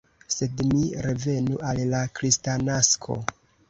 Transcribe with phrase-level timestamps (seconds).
[0.35, 3.25] Sed mi revenu al la Kristnasko.